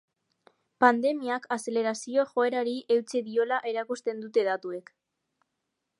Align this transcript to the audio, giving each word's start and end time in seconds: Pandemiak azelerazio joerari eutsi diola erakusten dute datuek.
Pandemiak 0.83 1.45
azelerazio 1.57 2.25
joerari 2.31 2.75
eutsi 2.97 3.23
diola 3.29 3.63
erakusten 3.73 4.25
dute 4.25 4.47
datuek. 4.49 4.91